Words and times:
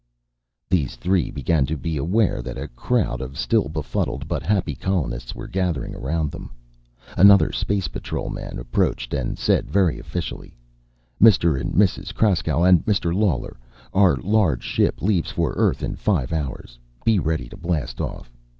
These 0.67 0.95
three 0.95 1.29
began 1.29 1.67
to 1.67 1.77
be 1.77 1.95
aware 1.95 2.41
that 2.41 2.57
a 2.57 2.69
crowd 2.69 3.21
of 3.21 3.37
still 3.37 3.69
befuddled 3.69 4.27
but 4.27 4.41
happy 4.41 4.73
colonists 4.73 5.35
were 5.35 5.47
gathering 5.47 5.93
around 5.93 6.31
them. 6.31 6.49
Another 7.15 7.51
Space 7.51 7.87
Patrol 7.87 8.31
man 8.31 8.57
approached, 8.57 9.13
and 9.13 9.37
said 9.37 9.69
very 9.69 9.99
officially: 9.99 10.55
"Mr. 11.21 11.61
and 11.61 11.75
Mrs. 11.75 12.15
Kraskow, 12.15 12.63
and 12.63 12.83
Mr. 12.87 13.13
Lawler: 13.13 13.59
Our 13.93 14.15
large 14.15 14.63
ship 14.63 15.03
leaves 15.03 15.29
for 15.29 15.53
Earth 15.55 15.83
in 15.83 15.95
five 15.95 16.33
hours. 16.33 16.79
Be 17.05 17.19
ready 17.19 17.47
to 17.49 17.55
blast 17.55 18.01
off. 18.01 18.31